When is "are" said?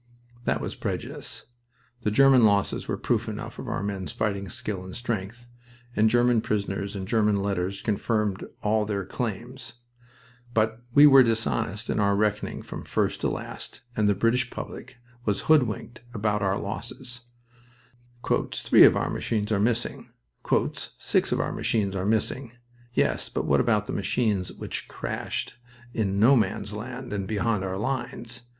19.51-19.59, 21.95-22.07